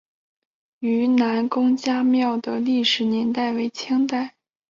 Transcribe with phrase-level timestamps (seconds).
[0.79, 4.33] 愈南公家庙的历史年代为清代。